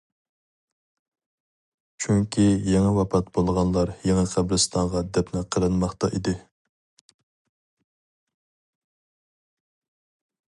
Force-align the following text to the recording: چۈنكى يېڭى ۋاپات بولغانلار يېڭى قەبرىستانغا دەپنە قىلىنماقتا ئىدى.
چۈنكى 2.05 2.45
يېڭى 2.69 2.93
ۋاپات 2.95 3.29
بولغانلار 3.35 3.91
يېڭى 4.11 4.23
قەبرىستانغا 4.31 5.03
دەپنە 5.19 5.45
قىلىنماقتا 5.57 6.11
ئىدى. 6.15 6.35